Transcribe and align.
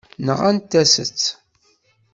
Nɣant-as-tt. 0.25 1.25